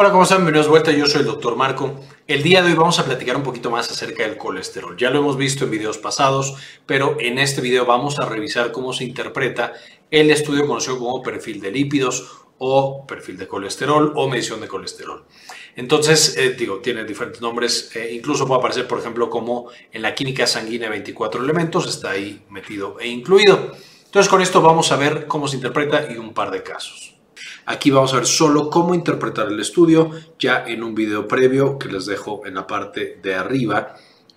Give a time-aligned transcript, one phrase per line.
[0.00, 0.38] Hola, ¿cómo están?
[0.38, 0.92] Bienvenidos de vuelta.
[0.92, 2.00] Yo soy el doctor Marco.
[2.26, 4.96] El día de hoy vamos a platicar un poquito más acerca del colesterol.
[4.96, 6.54] Ya lo hemos visto en videos pasados,
[6.86, 9.74] pero en este video vamos a revisar cómo se interpreta
[10.10, 15.26] el estudio conocido como perfil de lípidos o perfil de colesterol o medición de colesterol.
[15.76, 17.94] Entonces, eh, digo, tiene diferentes nombres.
[17.94, 22.42] Eh, incluso puede aparecer, por ejemplo, como en la química sanguínea 24 elementos, está ahí
[22.48, 23.72] metido e incluido.
[24.06, 27.19] Entonces, con esto vamos a ver cómo se interpreta y un par de casos.
[27.66, 31.88] Aquí vamos a ver solo cómo interpretar el estudio, ya en un video previo que
[31.88, 33.94] les dejo en la parte de arriba.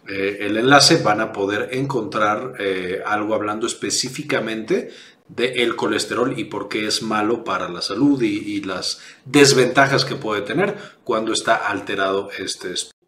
[0.08, 4.92] Eh, el enlace van a poder encontrar eh, algo hablando específicamente
[5.30, 10.16] del colesterol y por qué es malo para la salud y, y las desventajas que
[10.16, 13.03] puede tener cuando está alterado este estudio.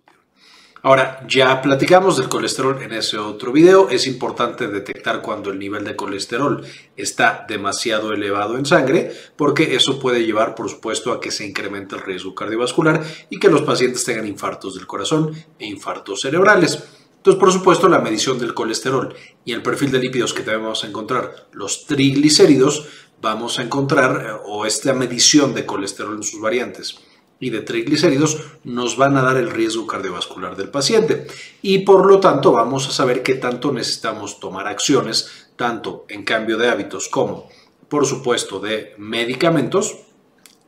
[0.85, 3.89] Ahora, ya platicamos del colesterol en ese otro video.
[3.89, 6.63] Es importante detectar cuando el nivel de colesterol
[6.95, 11.95] está demasiado elevado en sangre, porque eso puede llevar, por supuesto, a que se incremente
[11.95, 16.83] el riesgo cardiovascular y que los pacientes tengan infartos del corazón e infartos cerebrales.
[17.17, 19.11] Entonces, por supuesto, la medición del colesterol
[19.43, 22.85] y el perfil de lípidos que también vamos a encontrar, los triglicéridos,
[23.19, 26.99] vamos a encontrar, eh, o esta medición de colesterol en sus variantes
[27.45, 31.27] y de triglicéridos nos van a dar el riesgo cardiovascular del paciente
[31.61, 36.57] y por lo tanto vamos a saber qué tanto necesitamos tomar acciones tanto en cambio
[36.57, 37.47] de hábitos como
[37.87, 39.95] por supuesto de medicamentos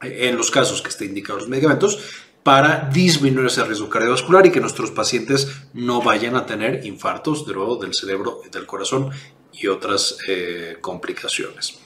[0.02, 1.98] en los casos que estén indicados los medicamentos
[2.44, 7.56] para disminuir ese riesgo cardiovascular y que nuestros pacientes no vayan a tener infartos de
[7.56, 9.10] nuevo del cerebro, del corazón
[9.52, 11.80] y otras eh, complicaciones.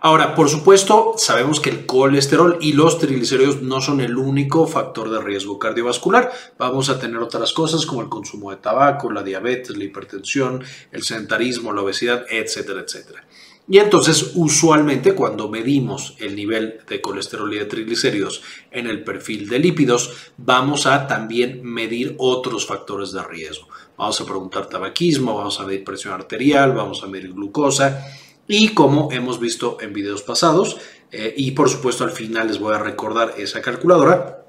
[0.00, 5.10] Ahora, por supuesto, sabemos que el colesterol y los triglicéridos no son el único factor
[5.10, 6.30] de riesgo cardiovascular.
[6.56, 11.02] Vamos a tener otras cosas como el consumo de tabaco, la diabetes, la hipertensión, el
[11.02, 13.26] sedentarismo, la obesidad, etcétera, etcétera.
[13.66, 19.48] Y entonces, usualmente cuando medimos el nivel de colesterol y de triglicéridos en el perfil
[19.48, 23.66] de lípidos, vamos a también medir otros factores de riesgo.
[23.96, 28.06] Vamos a preguntar tabaquismo, vamos a medir presión arterial, vamos a medir glucosa
[28.48, 30.78] y como hemos visto en videos pasados,
[31.12, 34.46] eh, y por supuesto al final les voy a recordar esa calculadora,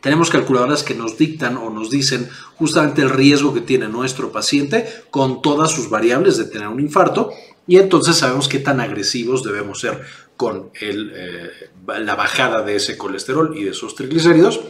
[0.00, 4.86] tenemos calculadoras que nos dictan o nos dicen justamente el riesgo que tiene nuestro paciente
[5.10, 7.30] con todas sus variables de tener un infarto
[7.66, 10.02] y entonces sabemos qué tan agresivos debemos ser
[10.36, 11.50] con eh,
[11.86, 14.60] la bajada de ese colesterol y de esos triglicéridos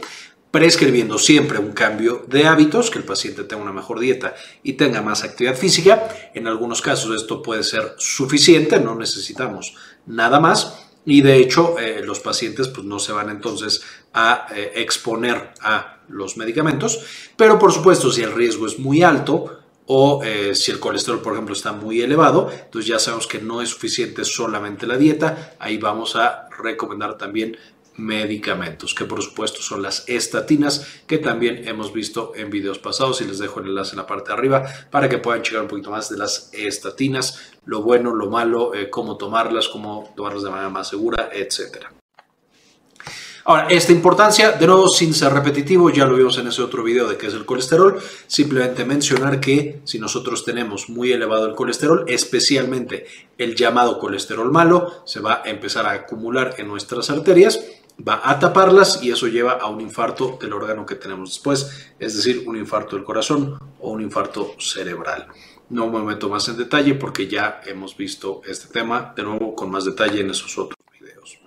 [0.55, 5.01] prescribiendo siempre un cambio de hábitos, que el paciente tenga una mejor dieta y tenga
[5.01, 6.07] más actividad física.
[6.33, 10.87] En algunos casos esto puede ser suficiente, no necesitamos nada más.
[11.05, 13.81] Y de hecho, eh, los pacientes pues, no se van entonces
[14.13, 17.01] a eh, exponer a los medicamentos.
[17.35, 21.33] Pero por supuesto, si el riesgo es muy alto, o eh, si el colesterol, por
[21.33, 25.77] ejemplo, está muy elevado, entonces ya sabemos que no es suficiente solamente la dieta, ahí
[25.77, 27.57] vamos a recomendar también
[27.97, 33.25] medicamentos, que por supuesto son las estatinas, que también hemos visto en videos pasados y
[33.25, 35.91] les dejo el enlace en la parte de arriba para que puedan checar un poquito
[35.91, 40.69] más de las estatinas, lo bueno, lo malo, eh, cómo tomarlas, cómo tomarlas de manera
[40.69, 41.91] más segura, etcétera.
[43.47, 47.07] Ahora, esta importancia, de nuevo, sin ser repetitivo, ya lo vimos en ese otro video
[47.07, 52.05] de qué es el colesterol, simplemente mencionar que si nosotros tenemos muy elevado el colesterol,
[52.07, 53.05] especialmente
[53.37, 57.63] el llamado colesterol malo, se va a empezar a acumular en nuestras arterias
[57.97, 62.15] va a taparlas y eso lleva a un infarto del órgano que tenemos después, es
[62.15, 65.27] decir, un infarto del corazón o un infarto cerebral.
[65.69, 69.71] No me meto más en detalle porque ya hemos visto este tema de nuevo con
[69.71, 71.39] más detalle en esos otros videos.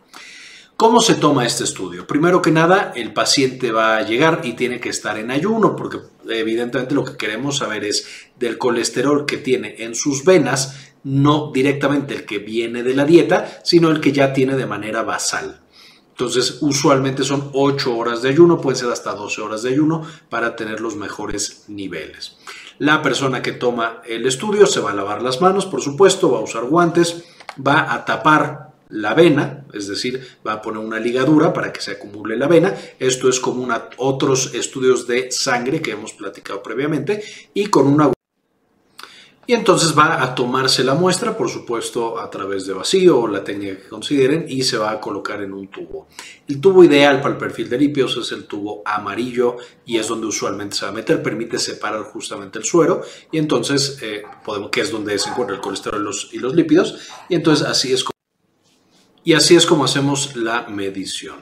[0.77, 2.07] ¿Cómo se toma este estudio?
[2.07, 5.99] Primero que nada, el paciente va a llegar y tiene que estar en ayuno porque
[6.29, 8.07] evidentemente lo que queremos saber es
[8.39, 13.61] del colesterol que tiene en sus venas, no directamente el que viene de la dieta,
[13.63, 15.63] sino el que ya tiene de manera basal.
[16.19, 20.57] Entonces, usualmente son 8 horas de ayuno, puede ser hasta 12 horas de ayuno para
[20.57, 22.37] tener los mejores niveles.
[22.81, 26.41] La persona que toma el estudio se va a lavar las manos, por supuesto, va
[26.41, 27.23] a usar guantes,
[27.65, 31.93] va a tapar la vena, es decir, va a poner una ligadura para que se
[31.93, 32.75] acumule la vena.
[32.99, 37.23] Esto es como otros estudios de sangre que hemos platicado previamente
[37.55, 38.11] y con una
[39.49, 43.43] y entonces va a tomarse la muestra, por supuesto, a través de vacío o la
[43.43, 46.07] técnica que consideren, y se va a colocar en un tubo.
[46.47, 49.57] El tubo ideal para el perfil de lípidos es el tubo amarillo
[49.87, 53.01] y es donde usualmente se va a meter, permite separar justamente el suero
[53.33, 56.99] y entonces, eh, podemos, que es donde se encuentra el colesterol y los, lípidos,
[57.31, 58.05] y entonces así es
[59.25, 61.37] y así es como hacemos la medición.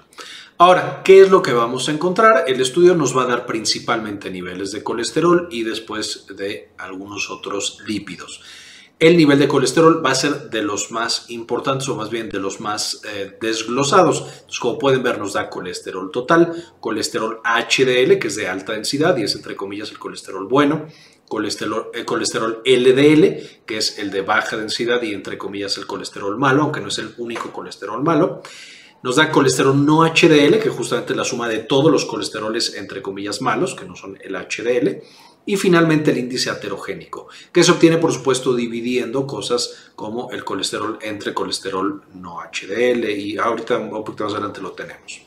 [0.59, 2.45] Ahora, ¿qué es lo que vamos a encontrar?
[2.47, 7.81] El estudio nos va a dar principalmente niveles de colesterol y después de algunos otros
[7.87, 8.41] lípidos.
[8.99, 12.41] el nivel de colesterol va a ser de los más importantes o más bien de
[12.41, 14.25] los más eh, desglosados.
[14.59, 19.25] Como pueden ver, nos da colesterol total, colesterol HDL, que es de alta densidad y
[19.25, 20.87] es entre comillas el colesterol bueno,
[21.29, 26.63] colesterol, colesterol LDL, que es el de baja densidad y entre comillas el colesterol malo,
[26.63, 28.41] aunque no es el único colesterol malo.
[29.03, 33.41] Nos da colesterol no HDL, que justamente la suma de todos los colesteroles entre comillas
[33.41, 35.03] malos, que no son el HDL
[35.47, 40.99] y finalmente el índice aterogénico, que se obtiene por supuesto dividiendo cosas como el colesterol
[41.01, 45.26] entre colesterol no HDL y ahorita un poquito más adelante lo tenemos.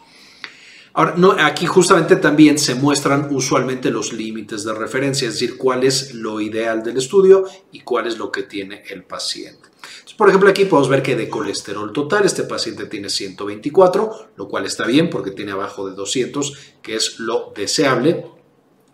[0.99, 5.85] Ahora, no, aquí justamente también se muestran usualmente los límites de referencia, es decir, cuál
[5.85, 9.69] es lo ideal del estudio y cuál es lo que tiene el paciente.
[10.17, 14.65] por ejemplo, aquí podemos ver que de colesterol total este paciente tiene 124, lo cual
[14.65, 18.25] está bien porque tiene abajo de 200, que es lo deseable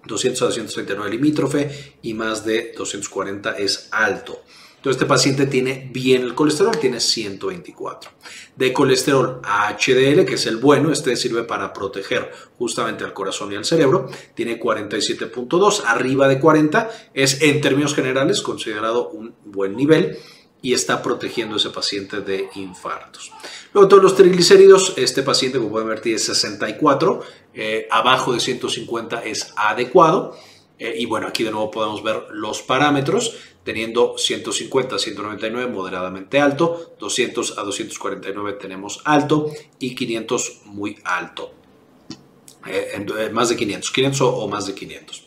[0.05, 4.43] 200 a 239 limítrofe y más de 240 es alto.
[4.85, 8.11] Entonces este paciente tiene bien el colesterol, tiene 124.
[8.55, 13.55] De colesterol HDL, que es el bueno, este sirve para proteger justamente al corazón y
[13.55, 20.19] al cerebro, tiene 47.2, arriba de 40 es en términos generales considerado un buen nivel
[20.61, 23.31] y está protegiendo a ese paciente de infartos.
[23.73, 27.21] Luego todos los triglicéridos, este paciente como pueden ver tiene 64,
[27.55, 30.37] eh, abajo de 150 es adecuado.
[30.79, 36.39] Eh, y bueno, aquí de nuevo podemos ver los parámetros, teniendo 150 a 199 moderadamente
[36.39, 41.51] alto, 200 a 249 tenemos alto y 500 muy alto.
[42.67, 45.25] Eh, más de 500, 500 o más de 500.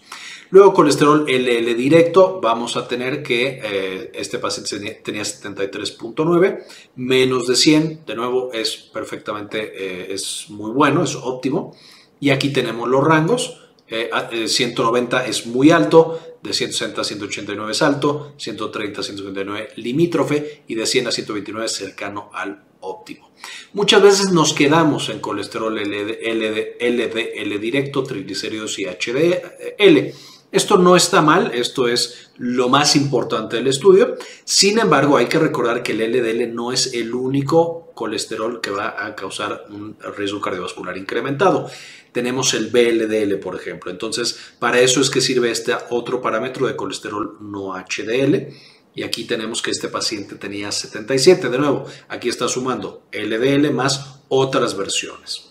[0.51, 6.65] Luego, colesterol LL directo, vamos a tener que eh, este paciente tenía 73.9,
[6.97, 11.77] menos de 100, de nuevo es perfectamente, eh, es muy bueno, es óptimo.
[12.19, 17.83] Y aquí tenemos los rangos, 190 eh, es muy alto, de 160 a 189 es
[17.83, 23.31] alto, 130 a 159 limítrofe y de 100 a 129 cercano al óptimo.
[23.73, 30.13] Muchas veces nos quedamos en colesterol LDL, LDL directo, triglicéridos y HDL
[30.51, 34.17] esto no está mal, esto es lo más importante del estudio.
[34.45, 39.05] Sin embargo, hay que recordar que el LDL no es el único colesterol que va
[39.05, 41.69] a causar un riesgo cardiovascular incrementado.
[42.13, 43.91] Tenemos el BLDL, por ejemplo.
[43.91, 48.49] Entonces, para eso es que sirve este otro parámetro de colesterol no HDL.
[48.95, 51.51] Y aquí tenemos que este paciente tenía 77.
[51.51, 55.48] De nuevo, aquí está sumando LDL más otras versiones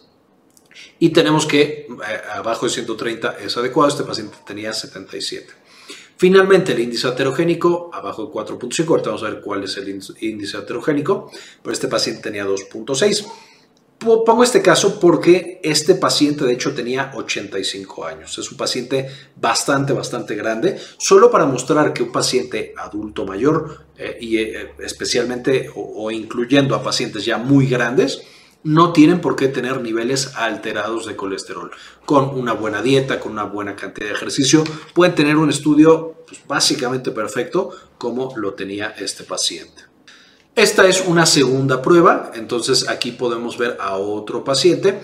[0.99, 1.87] y tenemos que eh,
[2.33, 5.53] abajo de 130 es adecuado, este paciente tenía 77.
[6.17, 10.57] Finalmente, el índice aterogénico, abajo de 4.5, ahorita vamos a ver cuál es el índice
[10.57, 13.27] aterogénico, pero este paciente tenía 2.6.
[13.99, 18.37] Pongo este caso porque este paciente de hecho tenía 85 años.
[18.37, 20.79] Es un paciente bastante, bastante grande.
[20.97, 26.83] Solo para mostrar que un paciente adulto mayor eh, y eh, especialmente o incluyendo a
[26.83, 28.21] pacientes ya muy grandes,
[28.67, 31.71] no tienen por qué tener niveles alterados de colesterol.
[32.05, 36.41] Con una buena dieta, con una buena cantidad de ejercicio, pueden tener un estudio pues,
[36.45, 39.83] básicamente perfecto como lo tenía este paciente.
[40.53, 44.99] Esta es una segunda prueba, entonces aquí podemos ver a otro paciente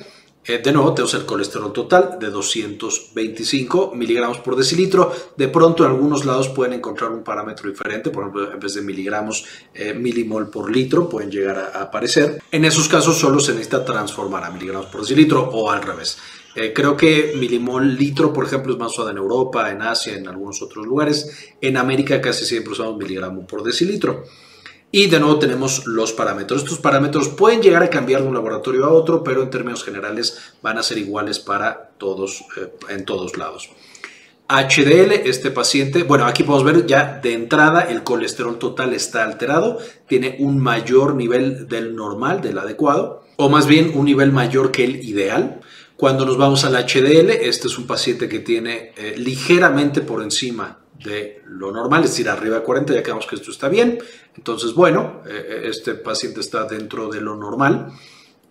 [0.45, 5.13] de nuevo, tenemos el colesterol total de 225 miligramos por decilitro.
[5.37, 8.81] De pronto, en algunos lados pueden encontrar un parámetro diferente, por ejemplo, en vez de
[8.81, 12.41] miligramos, eh, milimol por litro pueden llegar a, aparecer.
[12.51, 16.17] En esos casos, solo se necesita transformar a miligramos por decilitro o al revés.
[16.55, 20.27] Eh, creo que milimol litro, por ejemplo, es más usado en Europa, en Asia, en
[20.27, 21.55] algunos otros lugares.
[21.61, 24.25] En América casi siempre usamos miligramo por decilitro.
[24.95, 26.61] Y de nuevo tenemos los parámetros.
[26.61, 30.53] Estos parámetros pueden llegar a cambiar de un laboratorio a otro, pero en términos generales
[30.61, 33.71] van a ser iguales para todos, eh, en todos lados.
[34.47, 39.79] HDL, este paciente, bueno, aquí podemos ver ya de entrada el colesterol total está alterado,
[40.07, 44.83] tiene un mayor nivel del normal, del adecuado, o más bien un nivel mayor que
[44.83, 45.61] el ideal.
[45.97, 50.82] Cuando nos vamos al HDL, este es un paciente que tiene eh, ligeramente por encima
[51.03, 53.99] de lo normal, es decir, arriba de 40, ya quedamos que esto está bien.
[54.35, 57.91] Entonces, bueno, eh, eh, este paciente está dentro de lo normal.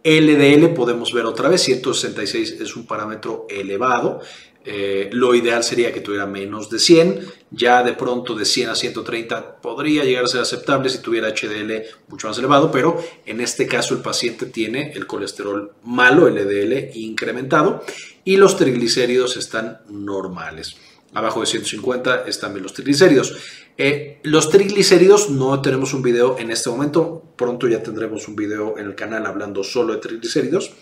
[0.05, 4.21] LDL podemos ver otra vez, 166 es un parámetro elevado.
[4.65, 7.21] Eh, lo ideal sería que tuviera menos de 100.
[7.51, 11.83] Ya de pronto de 100 a 130 podría llegar a ser aceptable si tuviera HDL
[12.09, 12.97] mucho más elevado, pero
[13.27, 17.83] en este caso el paciente tiene el colesterol malo, LDL, incrementado
[18.25, 20.77] y los triglicéridos están normales.
[21.15, 23.37] Abajo de 150 están los triglicéridos.
[23.77, 28.79] Eh, los triglicéridos no tenemos un video en este momento, pronto ya tendremos un video
[28.79, 30.73] en el canal hablando solo de triglicéridos,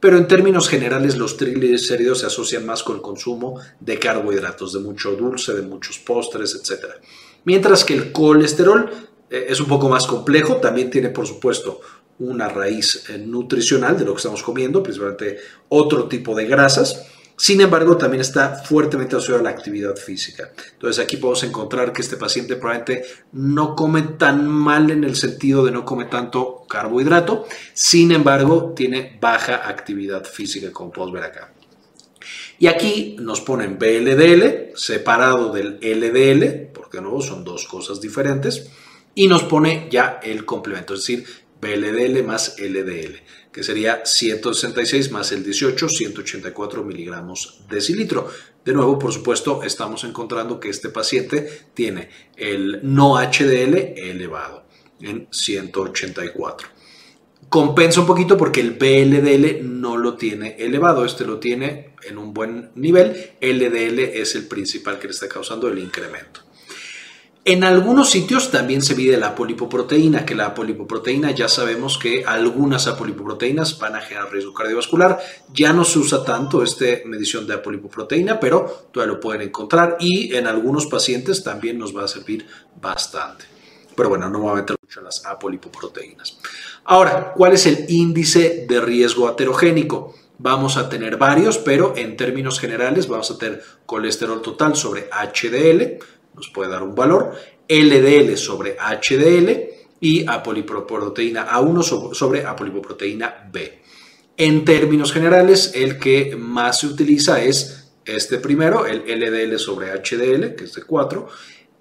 [0.00, 4.80] pero en términos generales los triglicéridos se asocian más con el consumo de carbohidratos, de
[4.80, 6.84] mucho dulce, de muchos postres, etc.
[7.44, 8.90] Mientras que el colesterol
[9.30, 11.80] eh, es un poco más complejo, también tiene por supuesto
[12.18, 15.38] una raíz eh, nutricional de lo que estamos comiendo, principalmente
[15.68, 17.06] otro tipo de grasas.
[17.36, 20.52] Sin embargo, también está fuertemente asociado a la actividad física.
[20.72, 25.64] Entonces aquí podemos encontrar que este paciente probablemente no come tan mal en el sentido
[25.64, 31.52] de no come tanto carbohidrato, sin embargo tiene baja actividad física, como podemos ver acá.
[32.58, 38.70] Y aquí nos ponen BLDL separado del LDL, porque no son dos cosas diferentes,
[39.14, 41.26] y nos pone ya el complemento, es decir,
[41.60, 43.20] BLDL más LDL,
[43.54, 48.28] que sería 166 más el 18, 184 miligramos decilitro.
[48.64, 54.64] De nuevo, por supuesto, estamos encontrando que este paciente tiene el no HDL elevado
[55.00, 56.66] en 184.
[57.48, 62.34] Compensa un poquito porque el BLDL no lo tiene elevado, este lo tiene en un
[62.34, 66.40] buen nivel, LDL es el principal que le está causando el incremento.
[67.46, 72.86] En algunos sitios también se mide la apolipoproteína, que la apolipoproteína ya sabemos que algunas
[72.86, 75.20] apolipoproteínas van a generar riesgo cardiovascular.
[75.52, 80.34] Ya no se usa tanto esta medición de apolipoproteína, pero todavía lo pueden encontrar y
[80.34, 82.46] en algunos pacientes también nos va a servir
[82.80, 83.44] bastante.
[83.94, 86.38] Pero bueno, no me voy a meter mucho en las apolipoproteínas.
[86.84, 90.14] Ahora, ¿cuál es el índice de riesgo aterogénico?
[90.38, 95.98] Vamos a tener varios, pero en términos generales vamos a tener colesterol total sobre HDL,
[96.34, 97.32] nos puede dar un valor,
[97.68, 99.50] LDL sobre HDL
[100.00, 103.80] y apolipoproteína A1 sobre apolipoproteína B.
[104.36, 110.54] En términos generales, el que más se utiliza es este primero, el LDL sobre HDL,
[110.56, 111.28] que es de 4,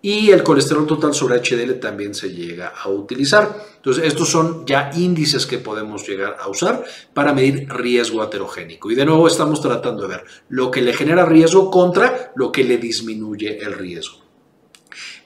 [0.06, 3.58] y el colesterol total sobre HDL también se llega a utilizar.
[3.78, 6.84] Entonces, estos son ya índices que podemos llegar a usar
[7.14, 8.92] para medir riesgo aterogénico.
[8.92, 12.66] Y de nuevo estamos tratando de ver lo que le genera riesgo contra lo que
[12.66, 14.23] le disminuye el riesgo.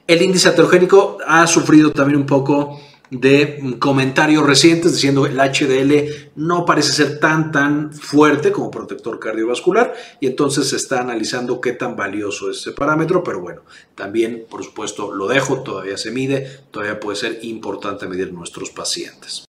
[0.07, 6.31] El índice aterogénico ha sufrido también un poco de comentarios recientes diciendo que el HDL
[6.35, 11.73] no parece ser tan tan fuerte como protector cardiovascular y entonces se está analizando qué
[11.73, 13.63] tan valioso es ese parámetro, pero bueno,
[13.95, 19.46] también por supuesto lo dejo, todavía se mide, todavía puede ser importante medir nuestros pacientes.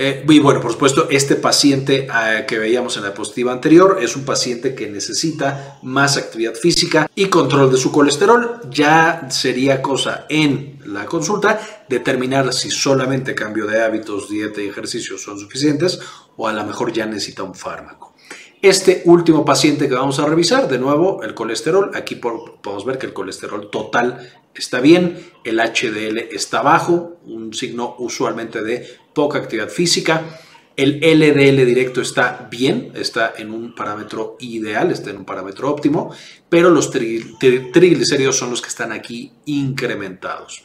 [0.00, 4.14] Eh, y bueno, por supuesto, este paciente eh, que veíamos en la diapositiva anterior es
[4.14, 8.60] un paciente que necesita más actividad física y control de su colesterol.
[8.70, 15.18] Ya sería cosa en la consulta determinar si solamente cambio de hábitos, dieta y ejercicio
[15.18, 15.98] son suficientes
[16.36, 18.14] o a lo mejor ya necesita un fármaco.
[18.62, 21.90] Este último paciente que vamos a revisar, de nuevo, el colesterol.
[21.94, 27.94] Aquí podemos ver que el colesterol total está bien, el HDL está bajo, un signo
[27.98, 28.86] usualmente de
[29.18, 30.38] poca actividad física.
[30.76, 36.14] El LDL directo está bien, está en un parámetro ideal, está en un parámetro óptimo,
[36.48, 40.62] pero los triglicéridos son los que están aquí incrementados.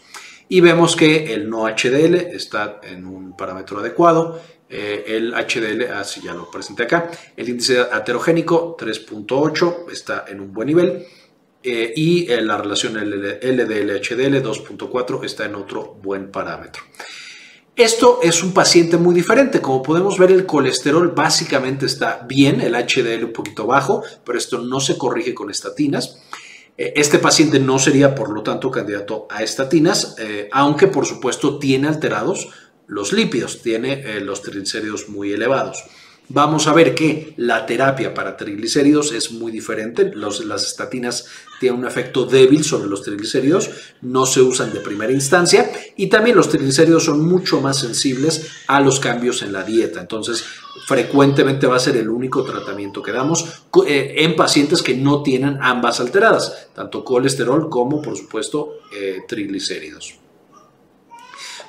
[0.50, 6.22] Y vemos que el no HDL está en un parámetro adecuado, eh, el HDL, así
[6.24, 11.08] ya lo presenté acá, el índice aterogénico 3.8 está en un buen nivel
[11.64, 16.84] eh, y eh, la relación LDL-HDL 2.4 está en otro buen parámetro.
[17.76, 19.60] Esto es un paciente muy diferente.
[19.60, 24.60] Como podemos ver, el colesterol básicamente está bien, el HDL un poquito bajo, pero esto
[24.60, 26.20] no se corrige con estatinas.
[26.78, 31.58] Eh, este paciente no sería, por lo tanto, candidato a estatinas, eh, aunque por supuesto
[31.58, 32.50] tiene alterados
[32.86, 35.84] los lípidos, tiene eh, los triglicéridos muy elevados
[36.30, 40.12] vamos a ver que la terapia para triglicéridos es muy diferente.
[40.16, 41.28] las estatinas
[41.60, 43.70] tienen un efecto débil sobre los triglicéridos,
[44.02, 48.82] no se usan de primera instancia y también los triglicéridos son mucho más sensibles a
[48.82, 50.02] los cambios en la dieta.
[50.02, 50.44] Entonces,
[50.88, 55.58] frecuentemente va a ser el único tratamiento que damos eh, en pacientes que no tienen
[55.62, 60.16] ambas alteradas, tanto colesterol como, por supuesto, eh, triglicéridos.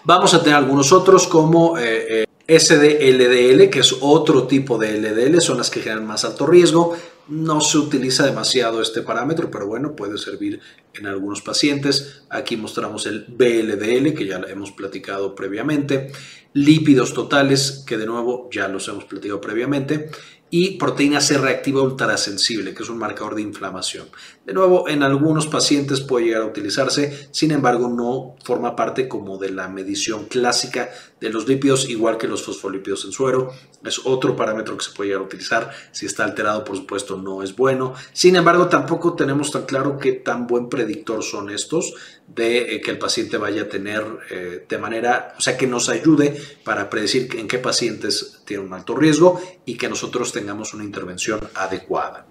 [0.04, 5.58] Vamos a tener algunos otros como eh, SDLDL, que es otro tipo de LDL, son
[5.58, 6.96] las que generan más alto riesgo.
[7.26, 10.60] No se utiliza demasiado este parámetro, pero bueno, puede servir
[10.92, 12.22] en algunos pacientes.
[12.28, 16.12] Aquí mostramos el BLDL, que ya hemos platicado previamente.
[16.52, 20.10] Lípidos totales, que de nuevo ya los hemos platicado previamente
[20.56, 24.06] y proteína C reactiva ultrasensible, que es un marcador de inflamación.
[24.44, 29.38] De nuevo, en algunos pacientes puede llegar a utilizarse, sin embargo, no forma parte como
[29.38, 33.54] de la medición clásica de los lípidos, igual que los fosfolípidos en suero.
[33.82, 35.70] Es otro parámetro que se puede llegar a utilizar.
[35.92, 37.94] Si está alterado, por supuesto, no es bueno.
[38.12, 41.94] Sin embargo, tampoco tenemos tan claro qué tan buen predictor son estos
[42.26, 45.88] de eh, que el paciente vaya a tener eh, de manera, o sea, que nos
[45.88, 50.84] ayude para predecir en qué pacientes tiene un alto riesgo y que nosotros tengamos una
[50.84, 52.26] intervención adecuada.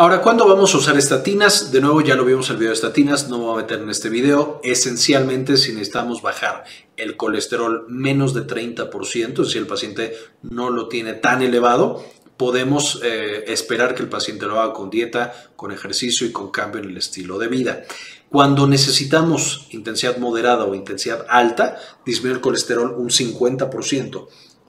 [0.00, 1.72] Ahora, ¿cuándo vamos a usar estatinas?
[1.72, 3.80] De nuevo, ya lo vimos en el video de estatinas, no me voy a meter
[3.80, 4.60] en este video.
[4.62, 6.62] Esencialmente, si necesitamos bajar
[6.96, 12.04] el colesterol menos de 30%, es decir, el paciente no lo tiene tan elevado,
[12.36, 16.80] podemos eh, esperar que el paciente lo haga con dieta, con ejercicio y con cambio
[16.80, 17.82] en el estilo de vida.
[18.30, 21.76] Cuando necesitamos intensidad moderada o intensidad alta,
[22.06, 24.28] disminuye el colesterol un 50%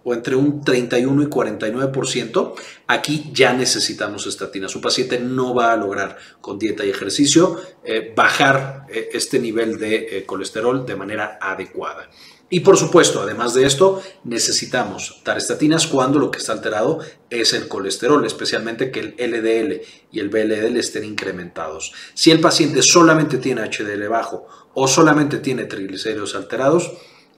[0.09, 2.53] o entre un 31 y 49%,
[2.87, 4.71] aquí ya necesitamos estatinas.
[4.71, 9.77] Su paciente no va a lograr con dieta y ejercicio eh, bajar eh, este nivel
[9.77, 12.09] de eh, colesterol de manera adecuada.
[12.49, 17.53] Y por supuesto, además de esto, necesitamos dar estatinas cuando lo que está alterado es
[17.53, 21.93] el colesterol, especialmente que el LDL y el VLDL estén incrementados.
[22.15, 26.91] Si el paciente solamente tiene HDL bajo o solamente tiene triglicéridos alterados,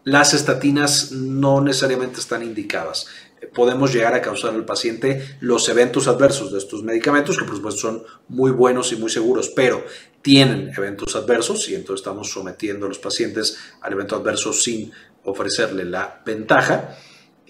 [0.03, 3.07] las estatinas no necesariamente están indicadas.
[3.53, 7.81] Podemos llegar a causar al paciente los eventos adversos de estos medicamentos, que por supuesto
[7.81, 9.83] son muy buenos y muy seguros, pero
[10.21, 14.91] tienen eventos adversos y entonces estamos sometiendo a los pacientes al evento adverso sin
[15.23, 16.97] ofrecerle la ventaja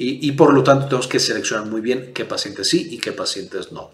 [0.03, 3.71] y, por lo tanto tenemos que seleccionar muy bien qué pacientes sí y qué pacientes
[3.71, 3.91] no.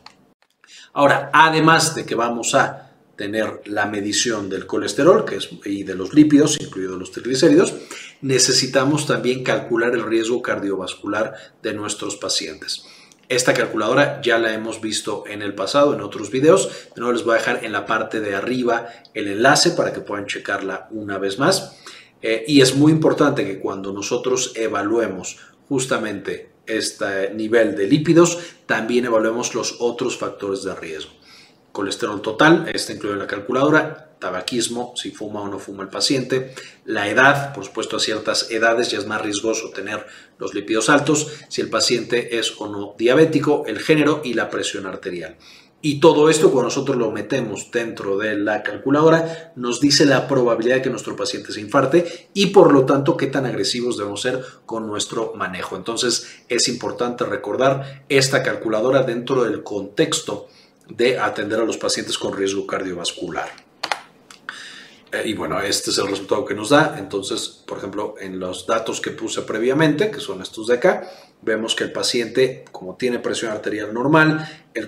[0.94, 5.96] Ahora, además de que vamos a tener la medición del colesterol que es, y de
[5.96, 7.74] los lípidos, incluidos los triglicéridos,
[8.21, 12.86] necesitamos también calcular el riesgo cardiovascular de nuestros pacientes.
[13.29, 16.69] Esta calculadora ya la hemos visto en el pasado, en otros videos.
[16.95, 20.00] De nuevo les voy a dejar en la parte de arriba el enlace para que
[20.00, 21.75] puedan checarla una vez más.
[22.21, 29.05] Eh, y es muy importante que cuando nosotros evaluemos justamente este nivel de lípidos, también
[29.05, 31.12] evaluemos los otros factores de riesgo
[31.77, 36.53] colesterol total, está incluido en la calculadora, tabaquismo, si fuma o no fuma el paciente,
[36.86, 40.05] la edad, por supuesto a ciertas edades ya es más riesgoso tener
[40.38, 44.86] los lípidos altos, si el paciente es o no diabético, el género y la presión
[44.86, 45.38] arterial.
[45.79, 50.77] Y todo esto, cuando nosotros lo metemos dentro de la calculadora, nos dice la probabilidad
[50.77, 54.43] de que nuestro paciente se infarte y por lo tanto qué tan agresivos debemos ser
[54.65, 55.75] con nuestro manejo.
[55.75, 60.47] Entonces es importante recordar esta calculadora dentro del contexto
[60.89, 63.66] de atender a los pacientes con riesgo cardiovascular.
[65.12, 66.96] Eh, y bueno, este es el resultado que nos da.
[66.98, 71.10] Entonces, por ejemplo, en los datos que puse previamente, que son estos de acá,
[71.41, 74.88] vemos que el paciente, como tiene presión arterial normal, el,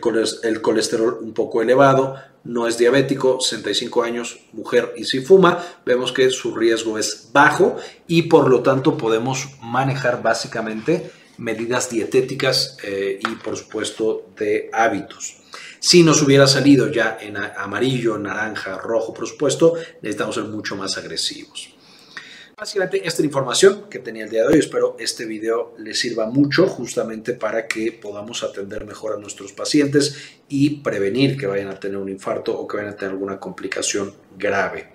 [0.61, 6.29] colesterol un poco elevado, no es diabético, 65 años, mujer y si fuma, vemos que
[6.29, 7.77] su riesgo es bajo
[8.07, 15.38] y por lo tanto podemos manejar básicamente medidas dietéticas eh, y por supuesto de hábitos.
[15.79, 20.97] Si nos hubiera salido ya en amarillo, naranja, rojo, por supuesto, necesitamos ser mucho más
[20.97, 21.73] agresivos.
[22.57, 24.59] Básicamente esta es la información que tenía el día de hoy.
[24.59, 30.17] Espero este video les sirva mucho justamente para que podamos atender mejor a nuestros pacientes
[30.49, 34.13] y prevenir que vayan a tener un infarto o que vayan a tener alguna complicación
[34.37, 34.89] grave.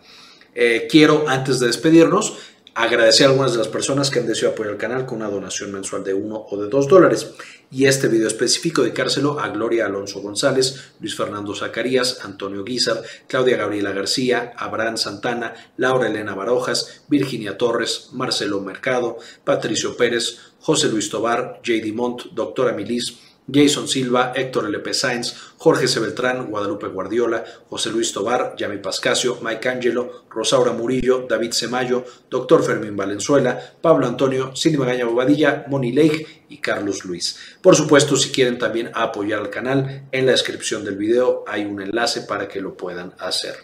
[0.55, 2.37] Eh, quiero, antes de despedirnos,
[2.77, 5.71] Agradecer a algunas de las personas que han decidido apoyar el canal con una donación
[5.71, 7.31] mensual de 1 o de 2 dólares.
[7.71, 13.59] Y este video específico dedicárselo a Gloria Alonso González, Luis Fernando Zacarías, Antonio Guizar, Claudia
[13.59, 21.09] Gabriela García, Abraham Santana, Laura Elena Barojas, Virginia Torres, Marcelo Mercado, Patricio Pérez, José Luis
[21.11, 21.93] Tobar, J.D.
[21.93, 23.19] Montt, Doctora Milis,
[23.53, 24.95] Jason Silva, Héctor L.P.
[24.95, 26.01] Sainz, Jorge C.
[26.01, 32.63] Beltrán, Guadalupe Guardiola, José Luis Tobar, Yami Pascasio, Mike Angelo, Rosaura Murillo, David Semayo, Dr.
[32.63, 37.39] Fermín Valenzuela, Pablo Antonio, Cindy Magaña Bobadilla, Moni Leigh y Carlos Luis.
[37.61, 41.81] Por supuesto, si quieren también apoyar al canal, en la descripción del video hay un
[41.81, 43.57] enlace para que lo puedan hacer.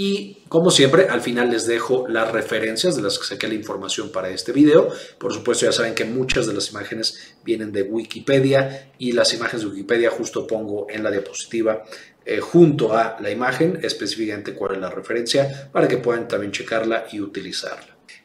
[0.00, 4.12] Y como siempre, al final les dejo las referencias de las que saqué la información
[4.12, 4.90] para este video.
[5.18, 9.62] Por supuesto, ya saben que muchas de las imágenes vienen de Wikipedia y las imágenes
[9.62, 11.82] de Wikipedia justo pongo en la diapositiva
[12.24, 17.06] eh, junto a la imagen específicamente cuál es la referencia para que puedan también checarla
[17.10, 17.97] y utilizarla.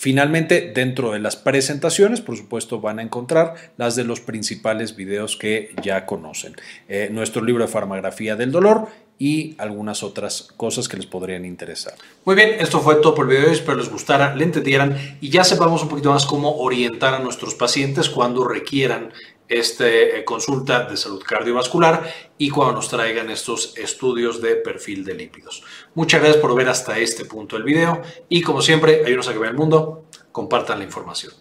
[0.00, 5.36] Finalmente, dentro de las presentaciones, por supuesto, van a encontrar las de los principales videos
[5.36, 6.56] que ya conocen.
[6.88, 11.96] Eh, nuestro libro de farmagrafía del dolor y algunas otras cosas que les podrían interesar.
[12.24, 13.52] Muy bien, esto fue todo por el video.
[13.52, 17.54] Espero les gustara, le entendieran y ya sepamos un poquito más cómo orientar a nuestros
[17.54, 19.12] pacientes cuando requieran
[19.50, 25.14] esta eh, consulta de salud cardiovascular y cuando nos traigan estos estudios de perfil de
[25.14, 25.64] lípidos.
[25.94, 29.38] Muchas gracias por ver hasta este punto del video y como siempre, ayúdenos a que
[29.40, 31.32] vea el mundo, compartan la información.